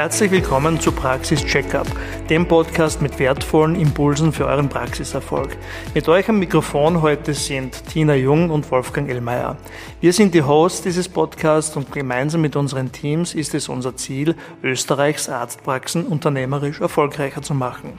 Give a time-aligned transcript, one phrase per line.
[0.00, 1.86] Herzlich willkommen zu Praxis Checkup,
[2.30, 5.58] dem Podcast mit wertvollen Impulsen für euren Praxiserfolg.
[5.92, 9.58] Mit euch am Mikrofon heute sind Tina Jung und Wolfgang Ellmeier.
[10.00, 14.36] Wir sind die Hosts dieses Podcasts und gemeinsam mit unseren Teams ist es unser Ziel,
[14.62, 17.98] Österreichs Arztpraxen unternehmerisch erfolgreicher zu machen.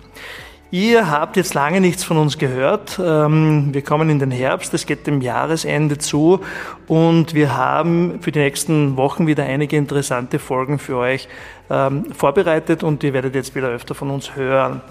[0.73, 2.97] Ihr habt jetzt lange nichts von uns gehört.
[2.97, 6.39] Ähm, wir kommen in den Herbst, es geht dem Jahresende zu
[6.87, 11.27] und wir haben für die nächsten Wochen wieder einige interessante Folgen für euch
[11.69, 14.81] ähm, vorbereitet und ihr werdet jetzt wieder öfter von uns hören.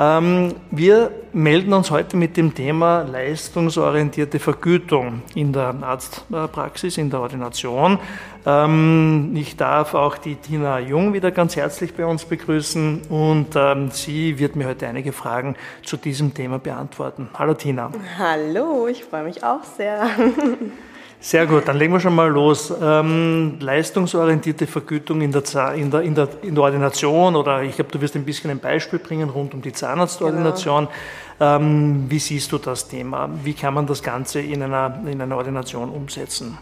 [0.00, 7.20] Ähm, wir melden uns heute mit dem Thema leistungsorientierte Vergütung in der Arztpraxis, in der
[7.20, 7.98] Ordination.
[8.46, 13.90] Ähm, ich darf auch die Tina Jung wieder ganz herzlich bei uns begrüßen und ähm,
[13.90, 17.28] sie wird mir heute einige Fragen zu diesem Thema beantworten.
[17.36, 17.90] Hallo Tina.
[18.16, 20.08] Hallo, ich freue mich auch sehr.
[21.20, 22.72] Sehr gut, dann legen wir schon mal los.
[22.80, 25.42] Ähm, leistungsorientierte Vergütung in der,
[25.74, 28.60] in, der, in, der, in der Ordination oder ich glaube, du wirst ein bisschen ein
[28.60, 30.84] Beispiel bringen rund um die Zahnarztordination.
[30.86, 30.96] Genau.
[31.40, 33.30] Ähm, wie siehst du das Thema?
[33.44, 36.58] Wie kann man das Ganze in einer, in einer Ordination umsetzen?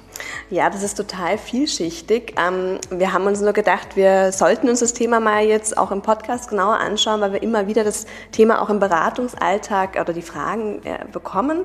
[0.51, 2.35] Ja, das ist total vielschichtig.
[2.39, 6.03] Ähm, wir haben uns nur gedacht, wir sollten uns das Thema mal jetzt auch im
[6.03, 10.83] Podcast genauer anschauen, weil wir immer wieder das Thema auch im Beratungsalltag oder die Fragen
[10.85, 11.65] äh, bekommen.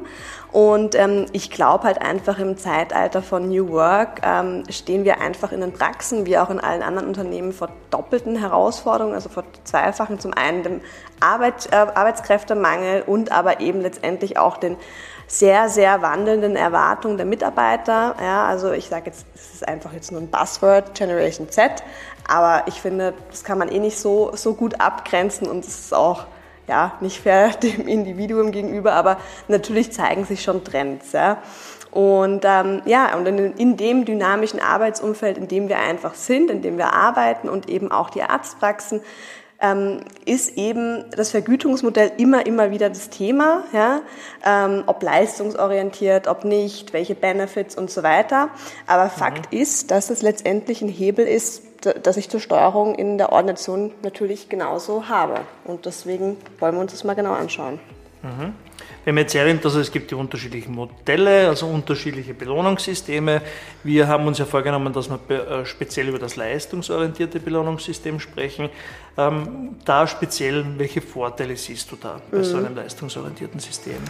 [0.53, 4.21] Und ähm, ich glaube halt einfach im Zeitalter von New Work
[4.69, 9.15] stehen wir einfach in den Praxen, wie auch in allen anderen Unternehmen, vor doppelten Herausforderungen,
[9.15, 10.19] also vor zweifachen.
[10.19, 10.81] Zum einen dem
[11.21, 14.77] Arbeit, äh, Arbeitskräftemangel und aber eben letztendlich auch den
[15.27, 18.15] sehr, sehr wandelnden Erwartungen der Mitarbeiter.
[18.21, 21.83] Ja, also ich sage jetzt, es ist einfach jetzt nur ein Buzzword, Generation Z,
[22.27, 25.93] aber ich finde, das kann man eh nicht so, so gut abgrenzen und es ist
[25.93, 26.25] auch
[26.67, 29.17] ja, nicht fair dem Individuum gegenüber, aber
[29.47, 31.13] natürlich zeigen sich schon Trends.
[31.13, 31.37] Ja.
[31.91, 36.61] Und ähm, ja, und in, in, dem dynamischen Arbeitsumfeld, in dem wir einfach sind, in
[36.61, 39.01] dem wir arbeiten und eben auch die Arztpraxen,
[40.25, 44.01] ist eben das Vergütungsmodell immer, immer wieder das Thema, ja?
[44.43, 48.49] Ähm, ob leistungsorientiert, ob nicht, welche Benefits und so weiter.
[48.87, 49.09] Aber mhm.
[49.09, 51.63] Fakt ist, dass es letztendlich ein Hebel ist,
[52.03, 55.41] dass ich zur Steuerung in der Ordination natürlich genauso habe.
[55.63, 57.79] Und deswegen wollen wir uns das mal genau anschauen.
[58.23, 58.53] Mhm.
[59.03, 63.41] Wir haben jetzt erwähnt, also es gibt die unterschiedlichen Modelle, also unterschiedliche Belohnungssysteme.
[63.83, 68.69] Wir haben uns ja vorgenommen, dass wir äh, speziell über das leistungsorientierte Belohnungssystem sprechen.
[69.17, 72.43] Ähm, da speziell, welche Vorteile siehst du da bei mhm.
[72.43, 74.01] so einem leistungsorientierten System?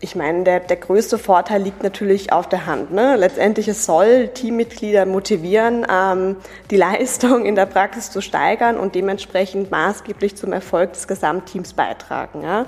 [0.00, 2.92] Ich meine, der, der größte Vorteil liegt natürlich auf der Hand.
[2.92, 3.16] Ne?
[3.16, 6.36] Letztendlich es soll Teammitglieder motivieren, ähm,
[6.70, 12.42] die Leistung in der Praxis zu steigern und dementsprechend maßgeblich zum Erfolg des Gesamtteams beitragen.
[12.42, 12.66] Ja?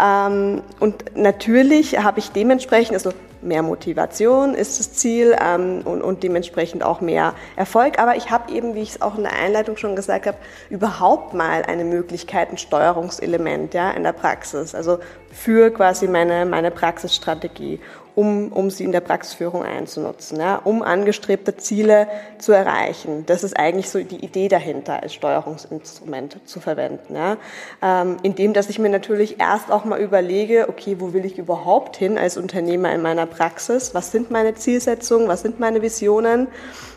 [0.00, 6.22] Ähm, und natürlich habe ich dementsprechend, also mehr Motivation ist das Ziel ähm, und, und
[6.22, 7.98] dementsprechend auch mehr Erfolg.
[7.98, 10.38] Aber ich habe eben, wie ich es auch in der Einleitung schon gesagt habe,
[10.70, 14.98] überhaupt mal eine Möglichkeit, ein Steuerungselement ja, in der Praxis, also
[15.32, 17.80] für quasi meine, meine Praxisstrategie
[18.14, 22.08] um, um sie in der Praxisführung einzunutzen, ja, um angestrebte Ziele
[22.38, 23.24] zu erreichen.
[23.26, 27.14] Das ist eigentlich so die Idee dahinter, als Steuerungsinstrument zu verwenden.
[27.14, 27.36] Ja.
[27.82, 31.96] Ähm, indem, dass ich mir natürlich erst auch mal überlege, okay, wo will ich überhaupt
[31.96, 33.94] hin als Unternehmer in meiner Praxis?
[33.94, 35.28] Was sind meine Zielsetzungen?
[35.28, 36.48] Was sind meine Visionen?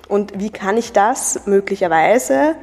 [0.10, 2.56] Und wie kann ich das möglicherweise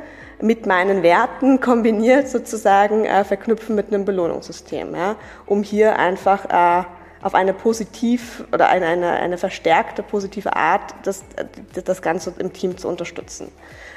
[0.42, 6.84] mit meinen Werten kombiniert sozusagen äh, verknüpfen mit einem Belohnungssystem, ja, um hier einfach äh,
[7.22, 11.24] auf eine positiv oder eine, eine, eine verstärkte positive Art das,
[11.84, 13.50] das Ganze im Team zu unterstützen.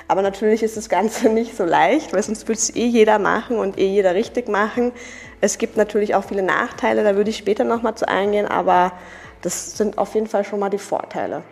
[0.08, 3.58] Aber natürlich ist das Ganze nicht so leicht, weil sonst würde es eh jeder machen
[3.58, 4.92] und eh jeder richtig machen.
[5.42, 8.94] Es gibt natürlich auch viele Nachteile, da würde ich später nochmal zu eingehen, aber
[9.42, 11.44] das sind auf jeden Fall schon mal die Vorteile.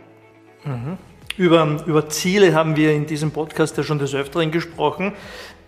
[0.64, 0.98] Mhm.
[1.38, 5.14] Über, über Ziele haben wir in diesem Podcast ja schon des Öfteren gesprochen.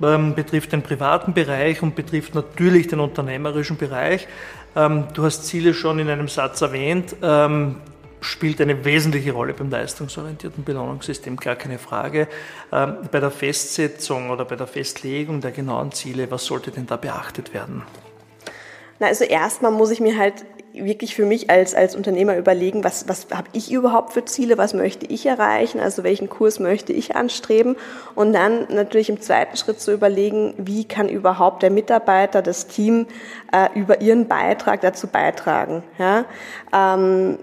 [0.01, 4.27] Ähm, betrifft den privaten Bereich und betrifft natürlich den unternehmerischen Bereich.
[4.75, 7.15] Ähm, du hast Ziele schon in einem Satz erwähnt.
[7.23, 7.77] Ähm,
[8.21, 12.27] spielt eine wesentliche Rolle beim leistungsorientierten Belohnungssystem, gar keine Frage.
[12.71, 16.97] Ähm, bei der Festsetzung oder bei der Festlegung der genauen Ziele, was sollte denn da
[16.97, 17.83] beachtet werden?
[18.99, 20.45] Na, also erstmal muss ich mir halt
[20.83, 24.73] wirklich für mich als, als Unternehmer überlegen, was, was habe ich überhaupt für Ziele, was
[24.73, 27.75] möchte ich erreichen, also welchen Kurs möchte ich anstreben
[28.15, 33.07] und dann natürlich im zweiten Schritt zu überlegen, wie kann überhaupt der Mitarbeiter, das Team
[33.51, 35.83] äh, über ihren Beitrag dazu beitragen.
[35.97, 36.25] Ja?
[36.73, 37.37] Ähm,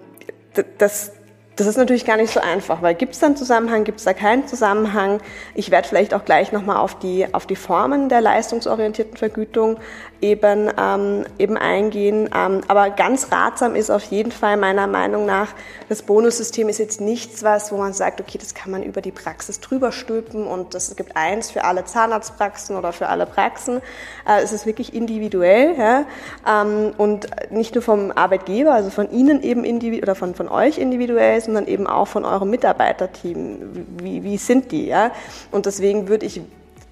[0.79, 1.13] das,
[1.57, 4.05] das ist natürlich gar nicht so einfach, weil gibt es da einen Zusammenhang, gibt es
[4.05, 5.21] da keinen Zusammenhang?
[5.55, 9.79] Ich werde vielleicht auch gleich nochmal auf die, auf die Formen der leistungsorientierten Vergütung
[10.23, 12.31] eben, ähm, eben eingehen.
[12.35, 15.49] Ähm, aber ganz ratsam ist auf jeden Fall meiner Meinung nach,
[15.89, 19.11] das Bonussystem ist jetzt nichts was, wo man sagt, okay, das kann man über die
[19.11, 23.83] Praxis drüber stülpen und das gibt eins für alle Zahnarztpraxen oder für alle Praxen.
[24.27, 26.05] Äh, es ist wirklich individuell ja?
[26.49, 30.79] ähm, und nicht nur vom Arbeitgeber, also von Ihnen eben individuell oder von, von euch
[30.79, 33.59] individuell, sondern eben auch von eurem Mitarbeiterteam.
[34.01, 34.87] Wie, wie sind die?
[34.87, 35.11] Ja?
[35.51, 36.41] Und deswegen würde ich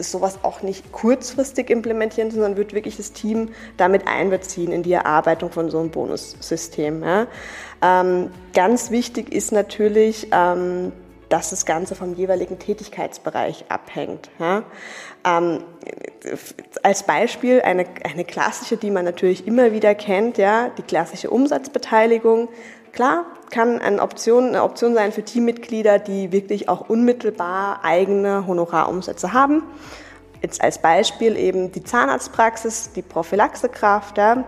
[0.01, 5.51] sowas auch nicht kurzfristig implementieren, sondern wird wirklich das Team damit einbeziehen in die Erarbeitung
[5.51, 7.03] von so einem Bonussystem.
[7.03, 7.27] Ja.
[7.83, 10.93] Ähm, ganz wichtig ist natürlich, ähm,
[11.29, 14.31] dass das Ganze vom jeweiligen Tätigkeitsbereich abhängt.
[14.39, 14.65] Ja.
[15.25, 15.63] Ähm,
[16.83, 22.49] als Beispiel eine, eine klassische, die man natürlich immer wieder kennt, ja, die klassische Umsatzbeteiligung.
[22.93, 29.33] Klar, kann eine Option, eine Option sein für Teammitglieder, die wirklich auch unmittelbar eigene Honorarumsätze
[29.33, 29.63] haben.
[30.43, 34.45] Jetzt als Beispiel eben die Zahnarztpraxis, die Prophylaxekraft, ja.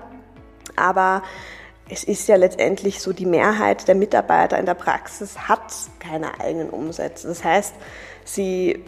[0.77, 1.23] aber
[1.89, 6.71] es ist ja letztendlich so, die Mehrheit der Mitarbeiter in der Praxis hat keine eigenen
[6.71, 7.29] Umsätze.
[7.29, 7.75] Das heißt,
[8.25, 8.83] sie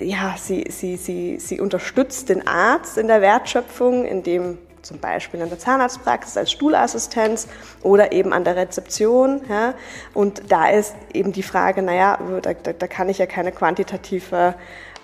[0.00, 5.48] ja, sie, sie, sie, sie unterstützt den Arzt in der Wertschöpfung, indem zum Beispiel in
[5.48, 7.48] der Zahnarztpraxis als Stuhlassistenz
[7.82, 9.42] oder eben an der Rezeption.
[9.48, 9.74] Ja.
[10.14, 14.54] Und da ist eben die Frage, naja, da, da, da kann ich ja keine quantitative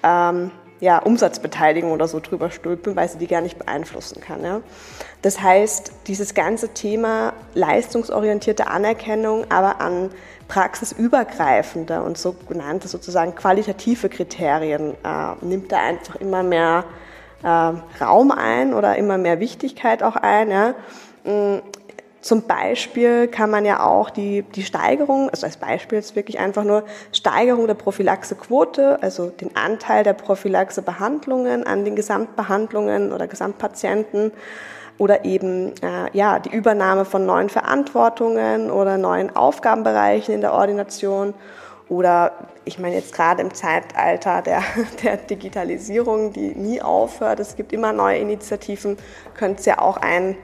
[0.02, 0.50] ähm,
[0.80, 4.44] ja, Umsatzbeteiligung oder so drüber stülpen, weil sie die gar nicht beeinflussen kann.
[4.44, 4.60] Ja.
[5.22, 10.10] Das heißt, dieses ganze Thema leistungsorientierte Anerkennung, aber an
[10.48, 16.84] praxisübergreifende und sogenannte sozusagen qualitative Kriterien äh, nimmt da einfach immer mehr
[17.46, 20.50] Raum ein oder immer mehr Wichtigkeit auch ein.
[20.50, 20.74] Ja.
[21.24, 21.60] Mm,
[22.26, 26.64] zum Beispiel kann man ja auch die, die Steigerung, also als Beispiel jetzt wirklich einfach
[26.64, 26.82] nur
[27.12, 34.32] Steigerung der Prophylaxequote, also den Anteil der Prophylaxebehandlungen an den Gesamtbehandlungen oder Gesamtpatienten
[34.98, 41.32] oder eben äh, ja, die Übernahme von neuen Verantwortungen oder neuen Aufgabenbereichen in der Ordination
[41.88, 42.32] oder
[42.64, 44.62] ich meine jetzt gerade im Zeitalter der,
[45.02, 48.96] der Digitalisierung, die nie aufhört, es gibt immer neue Initiativen,
[49.34, 50.36] könnte es ja auch ein,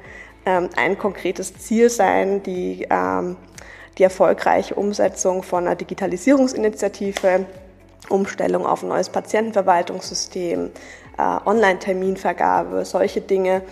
[0.46, 3.36] ähm, ein konkretes Ziel sein, die, ähm,
[3.98, 7.46] die erfolgreiche Umsetzung von einer Digitalisierungsinitiative,
[8.08, 10.70] Umstellung auf ein neues Patientenverwaltungssystem,
[11.18, 13.62] äh, Online-Terminvergabe, solche Dinge.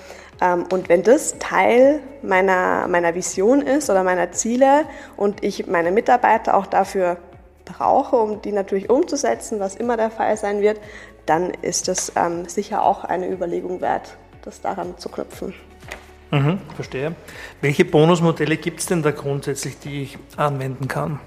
[0.41, 4.85] Ähm, und wenn das Teil meiner, meiner Vision ist oder meiner Ziele
[5.17, 7.19] und ich meine Mitarbeiter auch dafür
[7.73, 10.81] brauche, um die natürlich umzusetzen, was immer der Fall sein wird,
[11.27, 15.55] dann ist es ähm, sicher auch eine Überlegung wert, das daran zu knüpfen.
[16.31, 17.15] Mhm, verstehe.
[17.61, 21.19] Welche Bonusmodelle gibt es denn da grundsätzlich, die ich anwenden kann?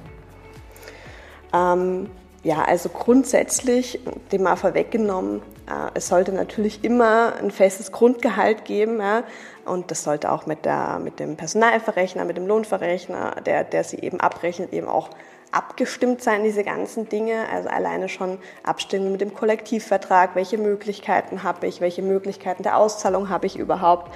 [1.53, 2.09] Ähm,
[2.43, 3.99] ja, also grundsätzlich,
[4.31, 8.99] dem mal vorweggenommen, äh, es sollte natürlich immer ein festes Grundgehalt geben.
[8.99, 9.23] Ja,
[9.65, 13.99] und das sollte auch mit, der, mit dem Personalverrechner, mit dem Lohnverrechner, der, der sie
[13.99, 15.09] eben abrechnet, eben auch
[15.53, 17.47] abgestimmt sein, diese ganzen Dinge.
[17.51, 23.29] Also alleine schon Abstimmung mit dem Kollektivvertrag, welche Möglichkeiten habe ich, welche Möglichkeiten der Auszahlung
[23.29, 24.11] habe ich überhaupt.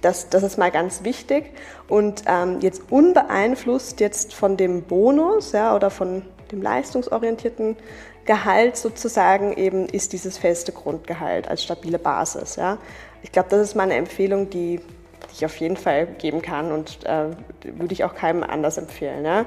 [0.00, 1.52] Das, das ist mal ganz wichtig.
[1.88, 6.22] Und ähm, jetzt unbeeinflusst jetzt von dem Bonus ja, oder von
[6.52, 7.76] dem leistungsorientierten
[8.24, 12.56] Gehalt sozusagen eben ist dieses feste Grundgehalt als stabile Basis.
[12.56, 12.78] Ja.
[13.22, 17.04] Ich glaube, das ist meine Empfehlung, die, die ich auf jeden Fall geben kann und
[17.06, 17.30] äh,
[17.62, 19.24] würde ich auch keinem anders empfehlen.
[19.24, 19.46] Ja.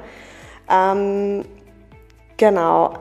[0.69, 1.45] Ähm,
[2.37, 2.93] genau.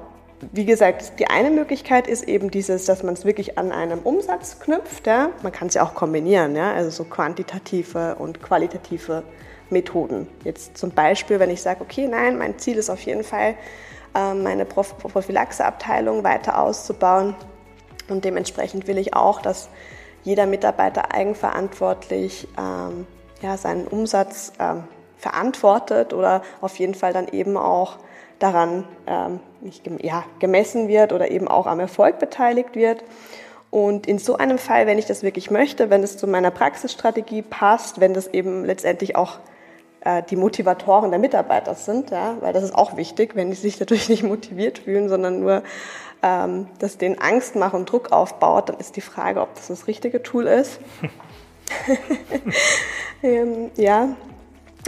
[0.53, 4.61] Wie gesagt, die eine Möglichkeit ist eben dieses, dass man es wirklich an einem Umsatz
[4.61, 5.07] knüpft.
[5.07, 5.31] Ja?
[5.43, 6.73] Man kann es ja auch kombinieren, ja?
[6.73, 9.25] also so quantitative und qualitative
[9.71, 10.29] Methoden.
[10.45, 13.55] Jetzt zum Beispiel, wenn ich sage, okay, nein, mein Ziel ist auf jeden Fall,
[14.15, 17.35] ähm, meine Prophylaxeabteilung weiter auszubauen
[18.09, 19.69] und dementsprechend will ich auch, dass
[20.25, 23.07] jeder Mitarbeiter eigenverantwortlich ähm,
[23.43, 24.85] ja, seinen Umsatz ähm,
[25.19, 27.97] verantwortet oder auf jeden Fall dann eben auch
[28.39, 33.03] daran ähm, nicht, ja, gemessen wird oder eben auch am Erfolg beteiligt wird.
[33.71, 37.43] Und in so einem Fall, wenn ich das wirklich möchte, wenn es zu meiner Praxisstrategie
[37.43, 39.39] passt, wenn das eben letztendlich auch
[40.01, 43.79] äh, die Motivatoren der Mitarbeiter sind, ja, weil das ist auch wichtig, wenn die sich
[43.79, 45.63] natürlich nicht motiviert fühlen, sondern nur
[46.23, 49.87] ähm, das denen Angst macht und Druck aufbaut, dann ist die Frage, ob das das
[49.87, 50.81] richtige Tool ist.
[53.23, 54.17] ähm, ja,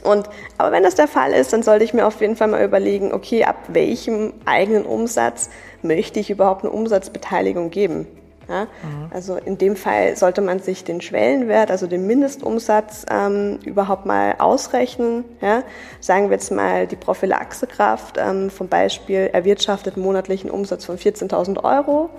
[0.05, 0.29] und,
[0.59, 3.13] aber wenn das der Fall ist, dann sollte ich mir auf jeden Fall mal überlegen,
[3.13, 5.51] okay, ab welchem eigenen Umsatz
[5.83, 8.07] möchte ich überhaupt eine Umsatzbeteiligung geben?
[8.49, 8.65] Ja?
[8.65, 9.11] Mhm.
[9.11, 14.37] Also in dem Fall sollte man sich den Schwellenwert, also den Mindestumsatz ähm, überhaupt mal
[14.39, 15.25] ausrechnen.
[15.41, 15.63] Ja?
[16.01, 22.11] Sagen wir jetzt mal die Prophylaxekraft ähm, vom Beispiel erwirtschaftet monatlichen Umsatz von 14.000 Euro.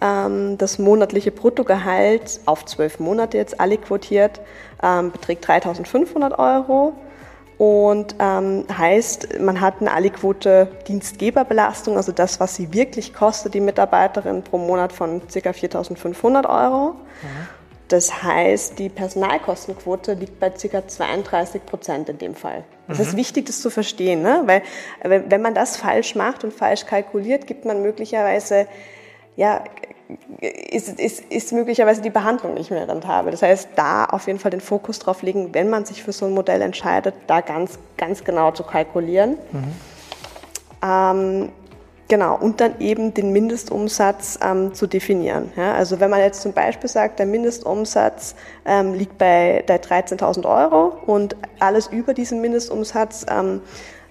[0.00, 4.40] Ähm, das monatliche Bruttogehalt auf zwölf Monate jetzt alle quotiert
[4.82, 6.94] ähm, beträgt 3.500 Euro
[7.60, 13.60] und ähm, heißt, man hat eine aliquote Dienstgeberbelastung, also das, was sie wirklich kostet, die
[13.60, 15.50] Mitarbeiterin pro Monat von ca.
[15.50, 16.92] 4.500 Euro.
[16.94, 17.48] Mhm.
[17.88, 20.88] Das heißt, die Personalkostenquote liegt bei ca.
[20.88, 22.64] 32 Prozent in dem Fall.
[22.88, 23.04] Es mhm.
[23.04, 24.44] ist wichtig, das zu verstehen, ne?
[24.46, 24.62] weil
[25.02, 28.68] wenn man das falsch macht und falsch kalkuliert, gibt man möglicherweise
[29.36, 29.64] ja,
[30.40, 33.30] ist, ist, ist möglicherweise die Behandlung nicht mehr rentabel.
[33.30, 36.26] Das heißt, da auf jeden Fall den Fokus drauf legen, wenn man sich für so
[36.26, 39.36] ein Modell entscheidet, da ganz, ganz genau zu kalkulieren.
[39.52, 39.72] Mhm.
[40.82, 41.48] Ähm,
[42.08, 45.52] genau, und dann eben den Mindestumsatz ähm, zu definieren.
[45.56, 50.48] Ja, also wenn man jetzt zum Beispiel sagt, der Mindestumsatz ähm, liegt bei, bei 13.000
[50.48, 53.60] Euro und alles über diesen Mindestumsatz ähm,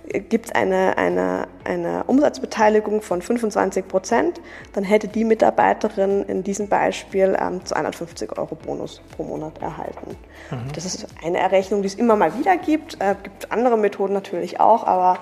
[0.09, 4.41] gibt es eine, eine, eine Umsatzbeteiligung von 25 Prozent,
[4.73, 10.17] dann hätte die Mitarbeiterin in diesem Beispiel ähm, 250 Euro Bonus pro Monat erhalten.
[10.51, 10.71] Mhm.
[10.73, 12.99] Das ist eine Errechnung, die es immer mal wieder gibt.
[12.99, 15.19] Äh, gibt andere Methoden natürlich auch, aber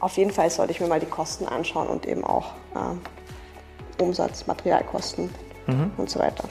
[0.00, 4.46] auf jeden Fall sollte ich mir mal die Kosten anschauen und eben auch äh, Umsatz,
[4.46, 5.30] Materialkosten
[5.66, 5.90] mhm.
[5.96, 6.44] und so weiter.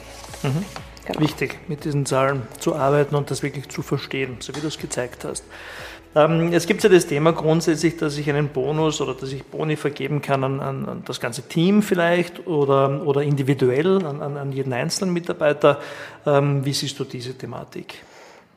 [0.44, 0.66] Mhm.
[1.06, 1.22] Genau.
[1.22, 4.78] Wichtig, mit diesen Zahlen zu arbeiten und das wirklich zu verstehen, so wie du es
[4.78, 5.46] gezeigt hast.
[6.18, 9.76] Ähm, es gibt ja das Thema grundsätzlich, dass ich einen Bonus oder dass ich Boni
[9.76, 15.14] vergeben kann an, an, das ganze Team vielleicht oder, oder individuell an, an jeden einzelnen
[15.14, 15.80] Mitarbeiter.
[16.26, 18.02] Ähm, wie siehst du diese Thematik?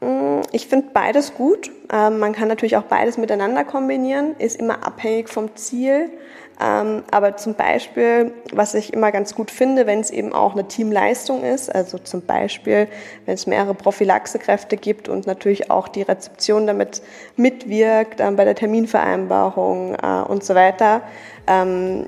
[0.01, 1.71] Mm, ich finde beides gut.
[1.93, 6.09] Ähm, man kann natürlich auch beides miteinander kombinieren, ist immer abhängig vom Ziel.
[6.63, 10.69] Ähm, aber zum Beispiel, was ich immer ganz gut finde, wenn es eben auch eine
[10.69, 12.87] Teamleistung ist, also zum Beispiel,
[13.25, 17.01] wenn es mehrere Prophylaxekräfte gibt und natürlich auch die Rezeption damit
[17.37, 21.01] mitwirkt ähm, bei der Terminvereinbarung äh, und so weiter,
[21.47, 22.07] ähm,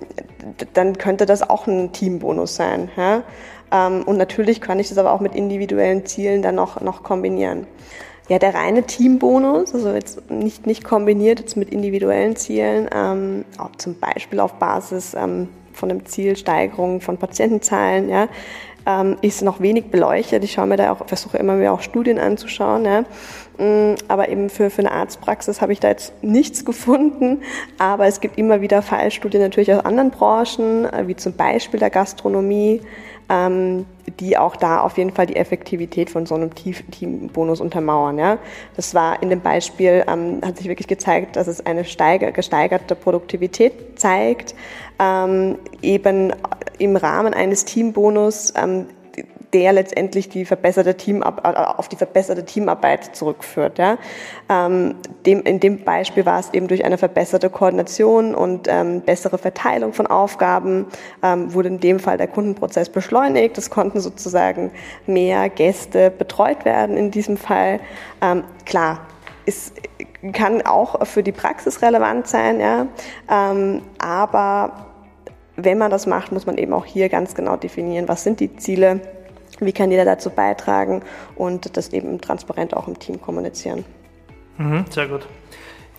[0.75, 2.91] dann könnte das auch ein Teambonus sein.
[3.71, 7.67] Und natürlich kann ich das aber auch mit individuellen Zielen dann noch, noch kombinieren.
[8.29, 13.75] Ja, der reine Teambonus, also jetzt nicht, nicht kombiniert jetzt mit individuellen Zielen, ähm, auch
[13.77, 18.29] zum Beispiel auf Basis ähm, von einem Ziel Steigerung von Patientenzahlen, ja,
[18.87, 20.45] ähm, ist noch wenig beleuchtet.
[20.45, 22.85] Ich schaue mir da auch, versuche immer mehr auch Studien anzuschauen.
[22.85, 23.03] Ja.
[23.59, 27.43] Mm, aber eben für, für eine Arztpraxis habe ich da jetzt nichts gefunden.
[27.79, 31.91] Aber es gibt immer wieder Fallstudien natürlich aus anderen Branchen, äh, wie zum Beispiel der
[31.91, 32.81] Gastronomie,
[33.33, 33.87] ähm,
[34.21, 38.19] die auch da auf jeden Fall die Effektivität von so einem Teambonus untermauern.
[38.19, 38.39] Ja.
[38.77, 42.95] Das war in dem Beispiel, ähm, hat sich wirklich gezeigt, dass es eine steiger, gesteigerte
[42.95, 44.55] Produktivität zeigt,
[44.99, 46.35] ähm, eben
[46.79, 48.87] im Rahmen eines Teambonus ähm,
[49.53, 53.79] der letztendlich die verbesserte Teamab äh, auf die verbesserte Teamarbeit zurückführt.
[53.79, 53.99] Ja.
[54.49, 54.95] Ähm,
[55.27, 59.93] dem, in dem Beispiel war es eben durch eine verbesserte Koordination und ähm, bessere Verteilung
[59.93, 60.87] von Aufgaben
[61.23, 63.59] ähm, wurde in dem Fall der Kundenprozess beschleunigt.
[63.59, 64.71] Es konnten sozusagen
[65.07, 67.81] mehr Gäste betreut werden in diesem Fall.
[68.23, 69.01] Ähm, klar,
[69.45, 69.73] es
[70.33, 72.87] kann auch für die Praxis relevant sein, ja,
[73.29, 74.87] ähm, aber
[75.57, 78.57] wenn man das macht, muss man eben auch hier ganz genau definieren, was sind die
[78.57, 79.01] Ziele,
[79.67, 81.03] wie kann jeder dazu beitragen
[81.37, 83.85] und das eben transparent auch im Team kommunizieren.
[84.59, 85.27] Mhm, sehr gut.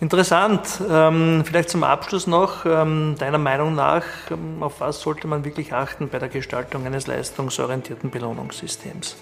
[0.00, 0.82] Interessant.
[0.90, 5.72] Ähm, vielleicht zum Abschluss noch, ähm, deiner Meinung nach, ähm, auf was sollte man wirklich
[5.72, 9.16] achten bei der Gestaltung eines leistungsorientierten Belohnungssystems?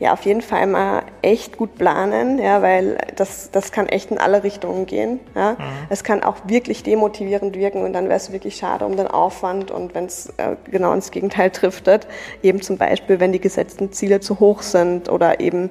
[0.00, 4.16] Ja, auf jeden Fall mal echt gut planen, ja, weil das, das kann echt in
[4.16, 5.20] alle Richtungen gehen.
[5.34, 5.52] Ja.
[5.52, 5.56] Mhm.
[5.90, 9.70] Es kann auch wirklich demotivierend wirken und dann wäre es wirklich schade um den Aufwand
[9.70, 12.06] und wenn es äh, genau ins Gegenteil driftet,
[12.42, 15.68] eben zum Beispiel, wenn die gesetzten Ziele zu hoch sind oder eben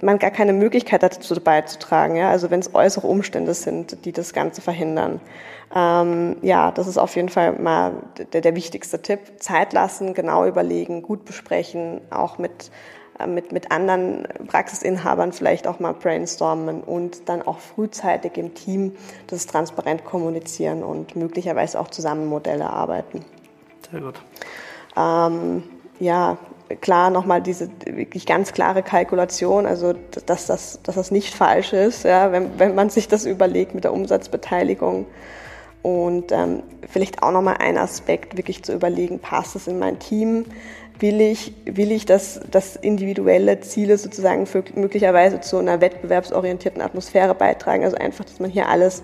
[0.00, 4.32] man gar keine Möglichkeit dazu beizutragen, ja, also wenn es äußere Umstände sind, die das
[4.32, 5.20] Ganze verhindern.
[5.74, 7.94] Ähm, ja, das ist auf jeden Fall mal
[8.32, 9.18] der, der wichtigste Tipp.
[9.40, 12.70] Zeit lassen, genau überlegen, gut besprechen, auch mit
[13.26, 18.92] mit, mit anderen Praxisinhabern vielleicht auch mal brainstormen und dann auch frühzeitig im Team
[19.26, 23.24] das transparent kommunizieren und möglicherweise auch zusammen Modelle arbeiten.
[23.90, 24.20] Sehr gut.
[24.96, 25.62] Ähm,
[25.98, 26.38] ja,
[26.80, 29.94] klar nochmal diese wirklich ganz klare Kalkulation, also
[30.26, 33.84] dass das, dass das nicht falsch ist, ja, wenn, wenn man sich das überlegt mit
[33.84, 35.06] der Umsatzbeteiligung.
[35.80, 40.44] Und ähm, vielleicht auch nochmal ein Aspekt, wirklich zu überlegen, passt es in mein Team?
[41.00, 47.34] Will ich, will ich dass, dass individuelle Ziele sozusagen für, möglicherweise zu einer wettbewerbsorientierten Atmosphäre
[47.34, 47.84] beitragen.
[47.84, 49.02] Also einfach, dass man hier alles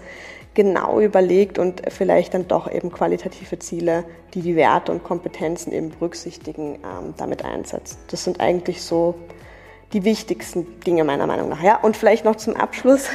[0.55, 5.91] genau überlegt und vielleicht dann doch eben qualitative Ziele, die die Werte und Kompetenzen eben
[5.91, 7.99] berücksichtigen, ähm, damit einsetzt.
[8.09, 9.15] Das sind eigentlich so
[9.95, 11.63] die wichtigsten Dinge meiner Meinung nach.
[11.63, 13.09] Ja, und vielleicht noch zum Abschluss,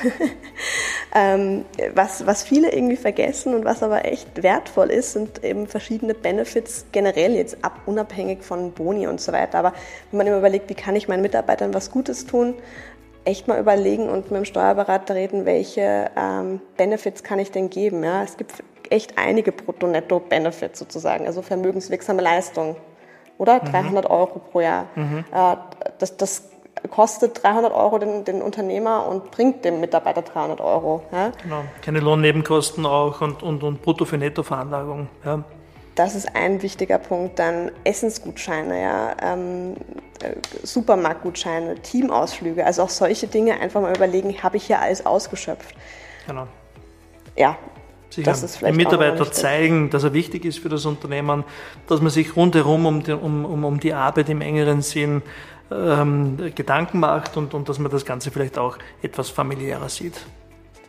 [1.15, 6.13] ähm, was, was viele irgendwie vergessen und was aber echt wertvoll ist, sind eben verschiedene
[6.13, 9.59] Benefits generell jetzt ab, unabhängig von Boni und so weiter.
[9.59, 9.74] Aber
[10.09, 12.55] wenn man immer überlegt, wie kann ich meinen Mitarbeitern was Gutes tun,
[13.25, 18.03] echt mal überlegen und mit dem Steuerberater reden, welche ähm, Benefits kann ich denn geben.
[18.05, 18.24] Ja?
[18.24, 22.77] Es gibt echt einige Brutto-Netto-Benefits sozusagen, also vermögenswirksame Leistung,
[23.38, 23.62] oder?
[23.62, 23.71] Mhm.
[23.71, 24.88] 300 Euro pro Jahr.
[24.95, 25.25] Mhm.
[25.33, 25.57] Äh,
[26.00, 26.50] das, das
[26.89, 31.03] kostet 300 Euro den, den, Unternehmer und bringt dem Mitarbeiter 300 Euro.
[31.12, 31.31] Ja?
[31.43, 35.07] Genau, keine Lohnnebenkosten auch und, und, und Brutto für Netto-Veranlagung.
[35.25, 35.43] Ja.
[35.95, 37.39] Das ist ein wichtiger Punkt.
[37.39, 39.75] Dann Essensgutscheine, ja, ähm,
[40.24, 45.75] äh, Supermarktgutscheine, Teamausflüge, also auch solche Dinge einfach mal überlegen, habe ich hier alles ausgeschöpft?
[46.25, 46.48] Genau.
[47.36, 47.57] Ja,
[48.09, 48.31] Sicher.
[48.31, 51.43] Das ist Mitarbeiter zeigen, dass er wichtig ist für das Unternehmen,
[51.88, 55.21] dass man sich rundherum um die, um, um, um die Arbeit im engeren Sinn
[55.72, 60.26] ähm, Gedanken macht und, und dass man das Ganze vielleicht auch etwas familiärer sieht.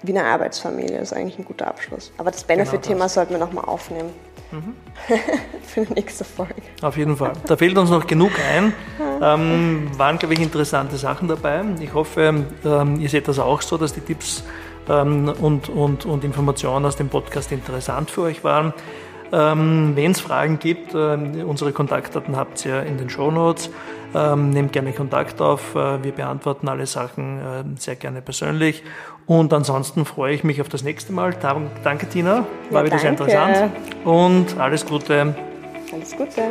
[0.03, 2.11] Wie eine Arbeitsfamilie ist eigentlich ein guter Abschluss.
[2.17, 4.11] Aber das Benefit-Thema genau sollten wir nochmal aufnehmen.
[4.51, 4.75] Mhm.
[5.67, 6.55] Für die nächste Folge.
[6.81, 7.33] Auf jeden Fall.
[7.47, 8.73] Da fehlt uns noch genug ein.
[9.23, 11.63] Ähm, waren, glaube ich, interessante Sachen dabei.
[11.81, 14.43] Ich hoffe, ähm, ihr seht das auch so, dass die Tipps
[14.89, 18.73] ähm, und, und, und Informationen aus dem Podcast interessant für euch waren.
[19.31, 23.69] Ähm, Wenn es Fragen gibt, äh, unsere Kontaktdaten habt ihr in den Show Notes.
[24.15, 25.75] Ähm, nehmt gerne Kontakt auf.
[25.75, 28.83] Äh, wir beantworten alle Sachen äh, sehr gerne persönlich.
[29.27, 31.33] Und ansonsten freue ich mich auf das nächste Mal.
[31.85, 32.45] Danke, Tina.
[32.71, 33.71] War ja, wieder sehr interessant.
[34.05, 35.35] Und alles Gute.
[35.93, 36.43] Alles Gute.